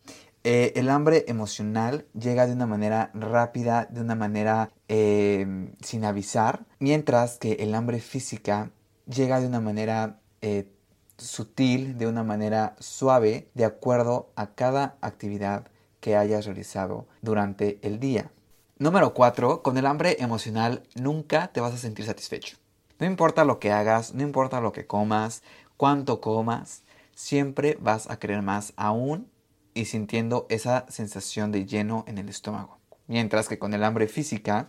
Eh, 0.45 0.73
el 0.75 0.91
hambre 0.91 1.25
emocional 1.29 2.07
llega 2.19 2.47
de 2.47 2.53
una 2.53 2.67
manera 2.67 3.11
rápida, 3.15 3.87
de 3.91 4.01
una 4.01 4.17
manera 4.17 4.71
eh, 4.89 5.73
sin 5.81 6.05
avisar, 6.05 6.67
mientras 6.81 7.39
que 7.39 7.53
el 7.61 7.75
hambre 7.75 8.01
física 8.01 8.71
llega 9.07 9.41
de 9.41 9.47
una 9.47 9.61
manera 9.61 10.19
eh, 10.41 10.69
sutil, 11.17 11.97
de 11.97 12.09
una 12.09 12.25
manera 12.25 12.75
suave, 12.81 13.51
de 13.55 13.65
acuerdo 13.65 14.33
a 14.35 14.55
cada 14.55 14.97
actividad 15.01 15.69
que 16.01 16.17
hayas 16.17 16.47
realizado 16.47 17.07
durante 17.21 17.79
el 17.83 18.01
día. 18.01 18.33
Número 18.79 19.15
4. 19.15 19.63
Con 19.63 19.79
el 19.79 19.87
hambre 19.87 20.17
emocional 20.19 20.83
nunca 20.97 21.53
te 21.53 21.61
vas 21.61 21.73
a 21.75 21.79
sentir 21.79 22.05
satisfecho. 22.05 22.57
No 22.99 23.07
importa 23.07 23.45
lo 23.45 23.61
que 23.61 23.71
hagas, 23.71 24.13
no 24.13 24.23
importa 24.23 24.61
lo 24.61 24.73
que 24.73 24.89
comas, 24.89 25.45
cuánto 25.77 26.21
comas, 26.21 26.83
siempre 27.15 27.79
vas 27.81 28.11
a 28.11 28.19
querer 28.19 28.43
más 28.43 28.73
aún 28.77 29.32
y 29.75 29.87
sintiendo 29.87 30.47
esa 30.49 30.87
sensación 30.89 31.53
de 31.53 31.67
lleno 31.67 32.05
en 32.07 32.19
el 32.19 32.29
estómago. 32.29 32.79
Mientras 33.07 33.49
que 33.49 33.59
con 33.59 33.75
el 33.75 33.85
hambre 33.85 34.09
física 34.09 34.69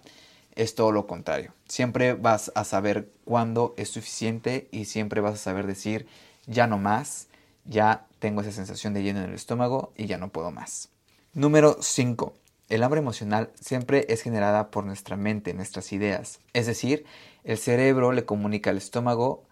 es 0.55 0.75
todo 0.75 0.91
lo 0.91 1.07
contrario. 1.07 1.53
Siempre 1.67 2.13
vas 2.13 2.51
a 2.55 2.63
saber 2.63 3.11
cuándo 3.25 3.73
es 3.77 3.89
suficiente 3.89 4.67
y 4.71 4.85
siempre 4.85 5.21
vas 5.21 5.35
a 5.35 5.37
saber 5.37 5.67
decir 5.67 6.07
ya 6.45 6.67
no 6.67 6.77
más, 6.77 7.27
ya 7.65 8.07
tengo 8.19 8.41
esa 8.41 8.51
sensación 8.51 8.93
de 8.93 9.03
lleno 9.03 9.19
en 9.19 9.29
el 9.29 9.35
estómago 9.35 9.93
y 9.95 10.05
ya 10.05 10.17
no 10.17 10.29
puedo 10.29 10.51
más. 10.51 10.89
Número 11.33 11.77
5. 11.81 12.33
El 12.69 12.83
hambre 12.83 12.99
emocional 12.99 13.51
siempre 13.59 14.05
es 14.09 14.21
generada 14.21 14.71
por 14.71 14.85
nuestra 14.85 15.17
mente, 15.17 15.53
nuestras 15.53 15.91
ideas. 15.91 16.39
Es 16.53 16.65
decir, 16.65 17.05
el 17.43 17.57
cerebro 17.57 18.11
le 18.11 18.25
comunica 18.25 18.69
al 18.69 18.77
estómago, 18.77 19.43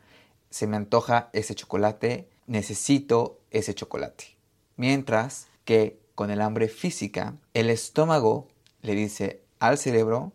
se 0.49 0.67
me 0.67 0.77
antoja 0.77 1.29
ese 1.33 1.55
chocolate, 1.55 2.27
necesito 2.47 3.39
ese 3.51 3.73
chocolate. 3.73 4.35
Mientras 4.81 5.45
que 5.63 5.99
con 6.15 6.31
el 6.31 6.41
hambre 6.41 6.67
física, 6.67 7.35
el 7.53 7.69
estómago 7.69 8.47
le 8.81 8.95
dice 8.95 9.43
al 9.59 9.77
cerebro, 9.77 10.31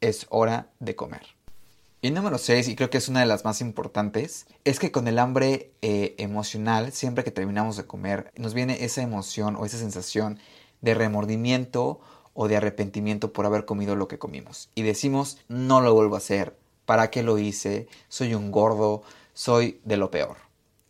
es 0.00 0.26
hora 0.28 0.72
de 0.80 0.96
comer. 0.96 1.24
Y 2.02 2.10
número 2.10 2.36
6, 2.36 2.66
y 2.66 2.74
creo 2.74 2.90
que 2.90 2.98
es 2.98 3.08
una 3.08 3.20
de 3.20 3.26
las 3.26 3.44
más 3.44 3.60
importantes, 3.60 4.48
es 4.64 4.80
que 4.80 4.90
con 4.90 5.06
el 5.06 5.20
hambre 5.20 5.70
eh, 5.82 6.16
emocional, 6.18 6.90
siempre 6.90 7.22
que 7.22 7.30
terminamos 7.30 7.76
de 7.76 7.86
comer, 7.86 8.32
nos 8.36 8.54
viene 8.54 8.84
esa 8.84 9.02
emoción 9.02 9.54
o 9.54 9.64
esa 9.64 9.78
sensación 9.78 10.40
de 10.80 10.94
remordimiento 10.94 12.00
o 12.34 12.48
de 12.48 12.56
arrepentimiento 12.56 13.32
por 13.32 13.46
haber 13.46 13.66
comido 13.66 13.94
lo 13.94 14.08
que 14.08 14.18
comimos. 14.18 14.68
Y 14.74 14.82
decimos, 14.82 15.38
no 15.46 15.80
lo 15.80 15.94
vuelvo 15.94 16.16
a 16.16 16.18
hacer, 16.18 16.56
¿para 16.86 17.12
qué 17.12 17.22
lo 17.22 17.38
hice? 17.38 17.86
Soy 18.08 18.34
un 18.34 18.50
gordo, 18.50 19.04
soy 19.32 19.80
de 19.84 19.96
lo 19.96 20.10
peor. 20.10 20.38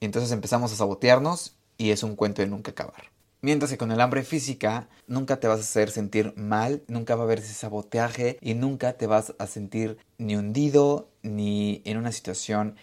Y 0.01 0.07
entonces 0.07 0.33
empezamos 0.33 0.73
a 0.73 0.77
sabotearnos 0.77 1.56
y 1.79 1.91
es 1.91 2.03
un 2.03 2.17
cuento 2.17 2.43
de 2.43 2.49
nunca 2.49 2.73
acabar. 2.73 3.17
Mientras 3.43 3.71
que 3.71 3.79
con 3.79 3.93
el 3.93 4.01
hambre 4.01 4.25
física 4.25 4.89
nunca 5.07 5.39
te 5.39 5.47
vas 5.47 5.59
a 5.59 5.63
hacer 5.63 5.91
sentir 5.91 6.33
mal, 6.37 6.83
nunca 6.89 7.15
va 7.15 7.23
a 7.23 7.25
haber 7.27 7.39
ese 7.39 7.55
saboteaje 7.55 8.39
y 8.41 8.55
nunca 8.55 8.95
te 8.95 9.07
vas 9.07 9.35
a 9.39 9.47
sentir 9.47 9.99
ni 10.19 10.37
hundido 10.37 11.09
ni 11.23 11.83
en 11.85 11.99
una 11.99 12.13
situación 12.13 12.77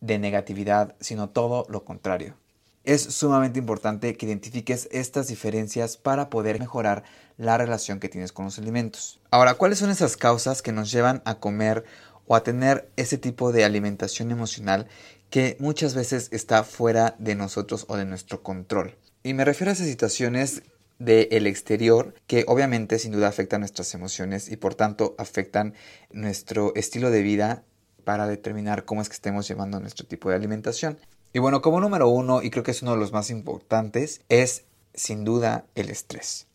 de 0.00 0.18
negatividad, 0.18 0.94
sino 1.00 1.30
todo 1.30 1.66
lo 1.68 1.84
contrario. 1.84 2.36
Es 2.84 3.02
sumamente 3.02 3.58
importante 3.58 4.16
que 4.16 4.24
identifiques 4.24 4.88
estas 4.92 5.26
diferencias 5.26 5.96
para 5.96 6.30
poder 6.30 6.58
mejorar 6.58 7.02
la 7.36 7.58
relación 7.58 8.00
que 8.00 8.08
tienes 8.08 8.32
con 8.32 8.46
los 8.46 8.58
alimentos. 8.58 9.20
Ahora, 9.30 9.54
¿cuáles 9.54 9.78
son 9.78 9.90
esas 9.90 10.16
causas 10.16 10.62
que 10.62 10.72
nos 10.72 10.90
llevan 10.90 11.20
a 11.26 11.34
comer 11.34 11.84
o 12.26 12.36
a 12.36 12.42
tener 12.42 12.90
ese 12.96 13.18
tipo 13.18 13.52
de 13.52 13.64
alimentación 13.64 14.30
emocional 14.30 14.86
que 15.30 15.56
muchas 15.60 15.94
veces 15.94 16.28
está 16.32 16.64
fuera 16.64 17.14
de 17.18 17.34
nosotros 17.34 17.84
o 17.88 17.96
de 17.96 18.04
nuestro 18.04 18.42
control. 18.42 18.96
Y 19.22 19.34
me 19.34 19.44
refiero 19.44 19.70
a 19.70 19.74
esas 19.74 19.86
situaciones 19.86 20.62
del 20.98 21.46
exterior 21.46 22.14
que 22.26 22.44
obviamente 22.48 22.98
sin 22.98 23.12
duda 23.12 23.28
afectan 23.28 23.60
nuestras 23.60 23.94
emociones 23.94 24.48
y 24.50 24.56
por 24.56 24.74
tanto 24.74 25.14
afectan 25.18 25.74
nuestro 26.10 26.74
estilo 26.74 27.10
de 27.10 27.22
vida 27.22 27.62
para 28.04 28.26
determinar 28.26 28.84
cómo 28.84 29.02
es 29.02 29.08
que 29.08 29.14
estemos 29.14 29.46
llevando 29.46 29.80
nuestro 29.80 30.06
tipo 30.06 30.30
de 30.30 30.36
alimentación. 30.36 30.98
Y 31.32 31.40
bueno, 31.40 31.60
como 31.60 31.80
número 31.80 32.08
uno, 32.08 32.42
y 32.42 32.50
creo 32.50 32.64
que 32.64 32.70
es 32.70 32.82
uno 32.82 32.92
de 32.92 32.98
los 32.98 33.12
más 33.12 33.30
importantes, 33.30 34.22
es 34.28 34.64
sin 34.94 35.24
duda 35.24 35.66
el 35.74 35.90
estrés. 35.90 36.46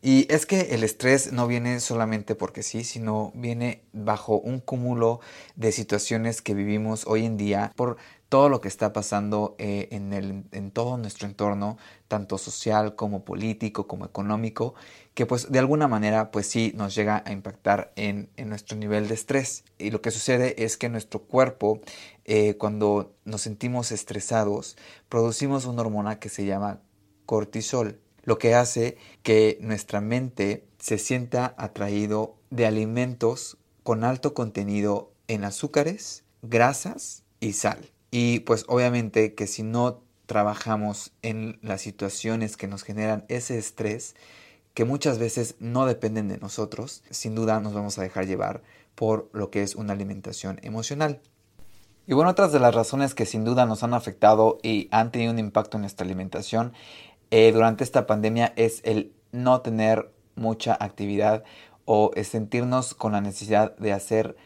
Y 0.00 0.26
es 0.32 0.46
que 0.46 0.74
el 0.74 0.82
estrés 0.82 1.32
no 1.32 1.46
viene 1.46 1.78
solamente 1.80 2.34
porque 2.34 2.62
sí, 2.62 2.82
sino 2.82 3.30
viene 3.34 3.82
bajo 3.92 4.38
un 4.38 4.58
cúmulo 4.60 5.20
de 5.54 5.70
situaciones 5.70 6.42
que 6.42 6.54
vivimos 6.54 7.06
hoy 7.06 7.24
en 7.24 7.36
día 7.36 7.72
por 7.76 7.98
todo 8.32 8.48
lo 8.48 8.62
que 8.62 8.68
está 8.68 8.94
pasando 8.94 9.56
eh, 9.58 9.88
en, 9.90 10.14
el, 10.14 10.44
en 10.52 10.70
todo 10.70 10.96
nuestro 10.96 11.28
entorno, 11.28 11.76
tanto 12.08 12.38
social 12.38 12.94
como 12.96 13.26
político, 13.26 13.86
como 13.86 14.06
económico, 14.06 14.72
que 15.12 15.26
pues 15.26 15.52
de 15.52 15.58
alguna 15.58 15.86
manera 15.86 16.30
pues 16.30 16.46
sí 16.46 16.72
nos 16.74 16.94
llega 16.94 17.22
a 17.26 17.32
impactar 17.32 17.92
en, 17.94 18.30
nuestro 18.46 18.78
nivel 18.78 19.06
de 19.06 19.12
estrés. 19.12 19.64
Y 19.76 19.90
lo 19.90 20.00
que 20.00 20.10
sucede 20.10 20.64
es 20.64 20.78
que 20.78 20.88
nuestro 20.88 21.24
cuerpo, 21.24 21.82
eh, 22.24 22.56
cuando 22.56 23.14
nos 23.26 23.42
sentimos 23.42 23.92
estresados, 23.92 24.78
producimos 25.10 25.66
una 25.66 25.82
hormona 25.82 26.18
que 26.18 26.30
se 26.30 26.46
llama 26.46 26.80
cortisol, 27.26 28.00
lo 28.22 28.38
que 28.38 28.54
hace 28.54 28.96
que 29.22 29.58
nuestra 29.60 30.00
mente 30.00 30.64
se 30.78 30.96
sienta 30.96 31.54
atraído 31.58 32.38
de 32.48 32.64
alimentos 32.64 33.58
con 33.82 34.04
alto 34.04 34.32
contenido 34.32 35.12
en 35.28 35.44
azúcares, 35.44 36.24
grasas 36.40 37.24
y 37.38 37.52
sal. 37.52 37.92
Y 38.12 38.40
pues 38.40 38.66
obviamente 38.68 39.34
que 39.34 39.46
si 39.46 39.62
no 39.62 40.02
trabajamos 40.26 41.12
en 41.22 41.58
las 41.62 41.80
situaciones 41.80 42.56
que 42.58 42.68
nos 42.68 42.84
generan 42.84 43.24
ese 43.28 43.58
estrés, 43.58 44.14
que 44.74 44.84
muchas 44.84 45.18
veces 45.18 45.56
no 45.60 45.86
dependen 45.86 46.28
de 46.28 46.36
nosotros, 46.36 47.02
sin 47.10 47.34
duda 47.34 47.58
nos 47.60 47.72
vamos 47.72 47.98
a 47.98 48.02
dejar 48.02 48.26
llevar 48.26 48.62
por 48.94 49.30
lo 49.32 49.50
que 49.50 49.62
es 49.62 49.74
una 49.74 49.94
alimentación 49.94 50.60
emocional. 50.62 51.22
Y 52.06 52.12
bueno, 52.12 52.30
otras 52.30 52.52
de 52.52 52.60
las 52.60 52.74
razones 52.74 53.14
que 53.14 53.24
sin 53.26 53.44
duda 53.44 53.64
nos 53.64 53.82
han 53.82 53.94
afectado 53.94 54.58
y 54.62 54.88
han 54.90 55.10
tenido 55.10 55.32
un 55.32 55.38
impacto 55.38 55.78
en 55.78 55.82
nuestra 55.82 56.04
alimentación 56.04 56.74
eh, 57.30 57.50
durante 57.50 57.82
esta 57.82 58.06
pandemia 58.06 58.52
es 58.56 58.82
el 58.84 59.14
no 59.30 59.62
tener 59.62 60.12
mucha 60.34 60.76
actividad 60.78 61.44
o 61.86 62.10
sentirnos 62.22 62.92
con 62.92 63.12
la 63.12 63.22
necesidad 63.22 63.74
de 63.78 63.94
hacer 63.94 64.36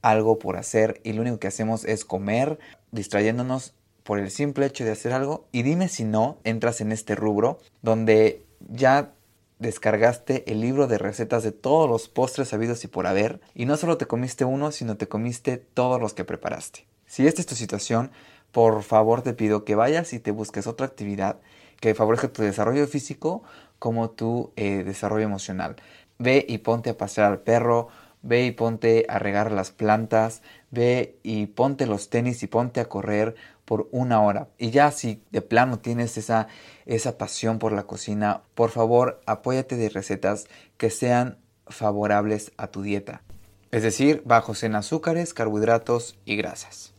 algo 0.00 0.38
por 0.38 0.56
hacer 0.56 1.00
y 1.02 1.12
lo 1.12 1.22
único 1.22 1.40
que 1.40 1.48
hacemos 1.48 1.84
es 1.84 2.04
comer 2.04 2.60
distrayéndonos 2.96 3.74
por 4.02 4.18
el 4.18 4.30
simple 4.30 4.66
hecho 4.66 4.84
de 4.84 4.90
hacer 4.90 5.12
algo. 5.12 5.46
Y 5.52 5.62
dime 5.62 5.88
si 5.88 6.04
no 6.04 6.38
entras 6.42 6.80
en 6.80 6.90
este 6.90 7.14
rubro 7.14 7.60
donde 7.82 8.44
ya 8.68 9.12
descargaste 9.58 10.50
el 10.50 10.60
libro 10.60 10.86
de 10.86 10.98
recetas 10.98 11.42
de 11.42 11.52
todos 11.52 11.88
los 11.88 12.08
postres 12.08 12.48
sabidos 12.48 12.84
y 12.84 12.88
por 12.88 13.06
haber 13.06 13.40
y 13.54 13.64
no 13.64 13.76
solo 13.76 13.96
te 13.96 14.06
comiste 14.06 14.44
uno, 14.44 14.70
sino 14.70 14.96
te 14.96 15.08
comiste 15.08 15.56
todos 15.56 16.00
los 16.00 16.14
que 16.14 16.24
preparaste. 16.24 16.86
Si 17.06 17.26
esta 17.26 17.40
es 17.40 17.46
tu 17.46 17.54
situación, 17.54 18.10
por 18.52 18.82
favor 18.82 19.22
te 19.22 19.32
pido 19.32 19.64
que 19.64 19.74
vayas 19.74 20.12
y 20.12 20.18
te 20.18 20.30
busques 20.30 20.66
otra 20.66 20.86
actividad 20.86 21.38
que 21.80 21.94
favorezca 21.94 22.28
tu 22.28 22.42
desarrollo 22.42 22.86
físico 22.86 23.42
como 23.78 24.10
tu 24.10 24.52
eh, 24.56 24.82
desarrollo 24.84 25.24
emocional. 25.24 25.76
Ve 26.18 26.44
y 26.48 26.58
ponte 26.58 26.90
a 26.90 26.96
pasear 26.96 27.30
al 27.30 27.40
perro, 27.40 27.88
ve 28.26 28.44
y 28.44 28.50
ponte 28.50 29.06
a 29.08 29.18
regar 29.18 29.52
las 29.52 29.70
plantas, 29.70 30.42
ve 30.70 31.18
y 31.22 31.46
ponte 31.46 31.86
los 31.86 32.10
tenis 32.10 32.42
y 32.42 32.46
ponte 32.46 32.80
a 32.80 32.88
correr 32.88 33.36
por 33.64 33.88
una 33.92 34.20
hora. 34.22 34.48
Y 34.58 34.70
ya 34.70 34.90
si 34.90 35.22
de 35.30 35.42
plano 35.42 35.78
tienes 35.78 36.16
esa, 36.18 36.48
esa 36.86 37.18
pasión 37.18 37.58
por 37.58 37.72
la 37.72 37.84
cocina, 37.84 38.42
por 38.54 38.70
favor 38.70 39.20
apóyate 39.26 39.76
de 39.76 39.88
recetas 39.88 40.46
que 40.76 40.90
sean 40.90 41.38
favorables 41.66 42.52
a 42.56 42.68
tu 42.68 42.82
dieta. 42.82 43.22
Es 43.70 43.82
decir, 43.82 44.22
bajos 44.24 44.62
en 44.62 44.74
azúcares, 44.74 45.34
carbohidratos 45.34 46.18
y 46.24 46.36
grasas. 46.36 46.92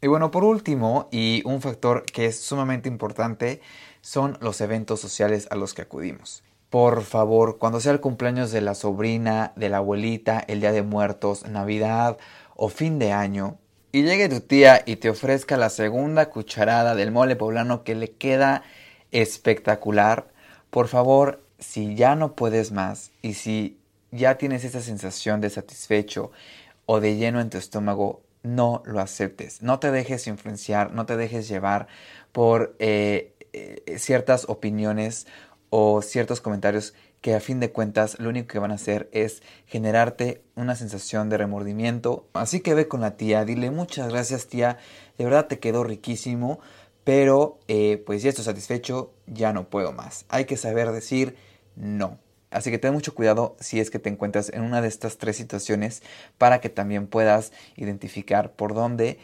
Y 0.00 0.06
bueno, 0.06 0.30
por 0.30 0.44
último, 0.44 1.08
y 1.10 1.42
un 1.46 1.62
factor 1.62 2.04
que 2.04 2.26
es 2.26 2.38
sumamente 2.38 2.88
importante, 2.88 3.62
son 4.02 4.36
los 4.42 4.60
eventos 4.60 5.00
sociales 5.00 5.48
a 5.50 5.56
los 5.56 5.72
que 5.72 5.80
acudimos. 5.80 6.44
Por 6.74 7.04
favor, 7.04 7.58
cuando 7.58 7.78
sea 7.78 7.92
el 7.92 8.00
cumpleaños 8.00 8.50
de 8.50 8.60
la 8.60 8.74
sobrina, 8.74 9.52
de 9.54 9.68
la 9.68 9.76
abuelita, 9.76 10.42
el 10.48 10.58
día 10.58 10.72
de 10.72 10.82
muertos, 10.82 11.46
Navidad 11.46 12.18
o 12.56 12.68
fin 12.68 12.98
de 12.98 13.12
año, 13.12 13.58
y 13.92 14.02
llegue 14.02 14.28
tu 14.28 14.40
tía 14.40 14.82
y 14.84 14.96
te 14.96 15.08
ofrezca 15.08 15.56
la 15.56 15.70
segunda 15.70 16.30
cucharada 16.30 16.96
del 16.96 17.12
mole 17.12 17.36
poblano 17.36 17.84
que 17.84 17.94
le 17.94 18.10
queda 18.10 18.64
espectacular, 19.12 20.32
por 20.70 20.88
favor, 20.88 21.44
si 21.60 21.94
ya 21.94 22.16
no 22.16 22.34
puedes 22.34 22.72
más 22.72 23.12
y 23.22 23.34
si 23.34 23.78
ya 24.10 24.36
tienes 24.36 24.64
esa 24.64 24.80
sensación 24.80 25.40
de 25.40 25.50
satisfecho 25.50 26.32
o 26.86 26.98
de 26.98 27.14
lleno 27.14 27.40
en 27.40 27.50
tu 27.50 27.58
estómago, 27.58 28.22
no 28.42 28.82
lo 28.84 28.98
aceptes. 28.98 29.62
No 29.62 29.78
te 29.78 29.92
dejes 29.92 30.26
influenciar, 30.26 30.92
no 30.92 31.06
te 31.06 31.16
dejes 31.16 31.46
llevar 31.46 31.86
por 32.32 32.74
eh, 32.80 33.32
eh, 33.52 33.96
ciertas 33.98 34.48
opiniones 34.48 35.28
o 35.76 36.02
ciertos 36.02 36.40
comentarios 36.40 36.94
que 37.20 37.34
a 37.34 37.40
fin 37.40 37.58
de 37.58 37.72
cuentas 37.72 38.20
lo 38.20 38.28
único 38.28 38.46
que 38.46 38.60
van 38.60 38.70
a 38.70 38.74
hacer 38.74 39.08
es 39.10 39.42
generarte 39.66 40.44
una 40.54 40.76
sensación 40.76 41.28
de 41.28 41.36
remordimiento. 41.36 42.28
Así 42.32 42.60
que 42.60 42.74
ve 42.74 42.86
con 42.86 43.00
la 43.00 43.16
tía, 43.16 43.44
dile 43.44 43.72
muchas 43.72 44.08
gracias 44.08 44.46
tía, 44.46 44.78
de 45.18 45.24
verdad 45.24 45.48
te 45.48 45.58
quedó 45.58 45.82
riquísimo, 45.82 46.60
pero 47.02 47.58
eh, 47.66 48.00
pues 48.06 48.22
ya 48.22 48.28
estoy 48.28 48.44
satisfecho, 48.44 49.14
ya 49.26 49.52
no 49.52 49.68
puedo 49.68 49.90
más. 49.90 50.26
Hay 50.28 50.44
que 50.44 50.56
saber 50.56 50.92
decir 50.92 51.34
no. 51.74 52.20
Así 52.52 52.70
que 52.70 52.78
ten 52.78 52.92
mucho 52.92 53.12
cuidado 53.12 53.56
si 53.58 53.80
es 53.80 53.90
que 53.90 53.98
te 53.98 54.10
encuentras 54.10 54.50
en 54.50 54.62
una 54.62 54.80
de 54.80 54.86
estas 54.86 55.18
tres 55.18 55.36
situaciones 55.36 56.04
para 56.38 56.60
que 56.60 56.68
también 56.68 57.08
puedas 57.08 57.50
identificar 57.74 58.52
por 58.52 58.74
dónde 58.74 59.18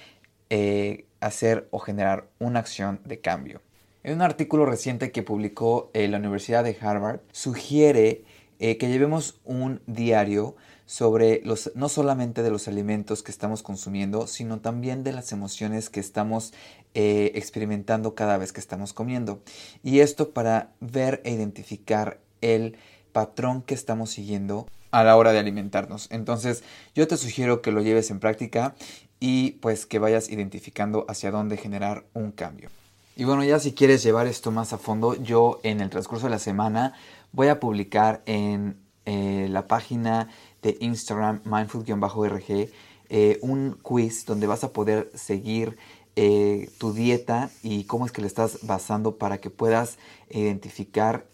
eh, 0.49 1.07
hacer 1.21 1.69
o 1.71 1.79
generar 1.79 2.27
una 2.41 2.59
acción 2.59 3.01
de 3.05 3.21
cambio. 3.21 3.61
En 4.03 4.15
un 4.15 4.23
artículo 4.23 4.67
reciente 4.67 5.13
que 5.13 5.23
publicó 5.23 5.91
eh, 5.93 6.09
la 6.09 6.19
Universidad 6.19 6.65
de 6.65 6.77
Harvard, 6.81 7.21
sugiere 7.33 8.25
que 8.59 8.89
llevemos 8.89 9.41
un 9.47 9.81
diario 9.87 10.55
sobre 10.91 11.41
los, 11.45 11.71
no 11.77 11.89
solamente 11.89 12.43
de 12.43 12.51
los 12.51 12.67
alimentos 12.67 13.23
que 13.23 13.31
estamos 13.31 13.63
consumiendo, 13.63 14.27
sino 14.27 14.59
también 14.59 15.05
de 15.05 15.13
las 15.13 15.31
emociones 15.31 15.89
que 15.89 16.01
estamos 16.01 16.53
eh, 16.95 17.31
experimentando 17.37 18.17
cada 18.17 18.39
vez 18.39 18.53
que 18.53 18.59
estamos 18.59 18.93
comiendo. 18.93 19.41
Y 19.85 20.01
esto 20.01 20.31
para 20.31 20.73
ver 20.81 21.21
e 21.23 21.31
identificar 21.31 22.19
el 22.41 22.77
patrón 23.13 23.63
que 23.63 23.75
estamos 23.75 24.11
siguiendo 24.11 24.67
a 24.91 25.05
la 25.05 25.17
hora 25.17 25.31
de 25.31 25.39
alimentarnos. 25.39 26.09
Entonces 26.11 26.65
yo 26.93 27.07
te 27.07 27.17
sugiero 27.17 27.63
que 27.63 27.71
lo 27.71 27.83
lleves 27.83 28.11
en 28.11 28.19
práctica 28.19 28.75
y 29.21 29.53
pues 29.63 29.87
que 29.87 30.01
vayas 30.01 30.29
identificando 30.29 31.07
hacia 31.09 31.31
dónde 31.31 31.57
generar 31.57 32.05
un 32.15 32.33
cambio. 32.33 32.69
Y 33.17 33.25
bueno, 33.25 33.45
ya 33.45 33.59
si 33.59 33.73
quieres 33.73 34.03
llevar 34.03 34.27
esto 34.27 34.51
más 34.51 34.73
a 34.73 34.79
fondo, 34.79 35.15
yo 35.15 35.61
en 35.63 35.81
el 35.81 35.91
transcurso 35.91 36.27
de 36.27 36.31
la 36.31 36.39
semana 36.39 36.95
voy 37.33 37.49
a 37.49 37.61
publicar 37.61 38.23
en 38.27 38.81
eh, 39.05 39.49
la 39.51 39.67
página 39.67 40.29
de 40.63 40.77
Instagram, 40.81 41.41
mindful-rg, 41.45 42.71
eh, 43.09 43.39
un 43.43 43.79
quiz 43.83 44.25
donde 44.25 44.47
vas 44.47 44.63
a 44.63 44.73
poder 44.73 45.11
seguir 45.15 45.77
eh, 46.17 46.71
tu 46.79 46.93
dieta 46.93 47.51
y 47.63 47.85
cómo 47.85 48.07
es 48.07 48.13
que 48.13 48.21
le 48.21 48.27
estás 48.27 48.59
basando 48.63 49.17
para 49.17 49.39
que 49.39 49.51
puedas 49.51 49.99
identificar 50.31 51.27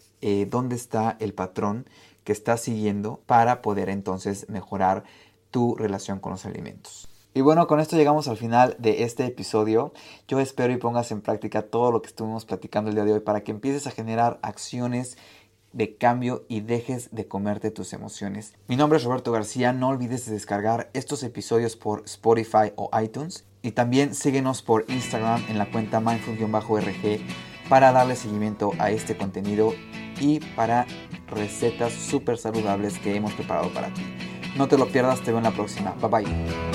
dónde 0.49 0.75
está 0.75 1.15
el 1.19 1.35
patrón 1.35 1.85
que 2.23 2.31
estás 2.31 2.61
siguiendo 2.61 3.21
para 3.27 3.61
poder 3.61 3.87
entonces 3.87 4.49
mejorar 4.49 5.03
tu 5.51 5.75
relación 5.75 6.19
con 6.19 6.31
los 6.31 6.45
alimentos. 6.45 7.07
Y 7.37 7.41
bueno, 7.41 7.67
con 7.67 7.79
esto 7.79 7.95
llegamos 7.95 8.27
al 8.27 8.35
final 8.35 8.75
de 8.79 9.03
este 9.03 9.23
episodio. 9.23 9.93
Yo 10.27 10.39
espero 10.39 10.73
y 10.73 10.77
pongas 10.77 11.11
en 11.11 11.21
práctica 11.21 11.61
todo 11.61 11.91
lo 11.91 12.01
que 12.01 12.07
estuvimos 12.07 12.45
platicando 12.45 12.89
el 12.89 12.95
día 12.95 13.05
de 13.05 13.13
hoy 13.13 13.19
para 13.19 13.43
que 13.43 13.51
empieces 13.51 13.85
a 13.85 13.91
generar 13.91 14.39
acciones 14.41 15.19
de 15.71 15.95
cambio 15.97 16.45
y 16.47 16.61
dejes 16.61 17.09
de 17.11 17.27
comerte 17.27 17.69
tus 17.69 17.93
emociones. 17.93 18.55
Mi 18.67 18.75
nombre 18.75 18.97
es 18.97 19.03
Roberto 19.03 19.31
García, 19.31 19.71
no 19.71 19.89
olvides 19.89 20.25
de 20.25 20.31
descargar 20.31 20.89
estos 20.95 21.21
episodios 21.21 21.75
por 21.75 22.01
Spotify 22.05 22.73
o 22.75 22.89
iTunes 22.99 23.45
y 23.61 23.69
también 23.69 24.15
síguenos 24.15 24.63
por 24.63 24.85
Instagram 24.87 25.45
en 25.47 25.59
la 25.59 25.69
cuenta 25.69 25.99
mindful-rg 25.99 27.21
para 27.69 27.91
darle 27.91 28.15
seguimiento 28.15 28.71
a 28.79 28.89
este 28.89 29.15
contenido 29.15 29.75
y 30.19 30.39
para 30.55 30.87
recetas 31.27 31.93
súper 31.93 32.39
saludables 32.39 32.97
que 32.97 33.15
hemos 33.15 33.33
preparado 33.33 33.71
para 33.75 33.93
ti. 33.93 34.01
No 34.57 34.67
te 34.67 34.75
lo 34.75 34.87
pierdas, 34.87 35.21
te 35.21 35.29
veo 35.29 35.37
en 35.37 35.43
la 35.43 35.51
próxima. 35.51 35.91
Bye 36.01 36.09
bye. 36.09 36.66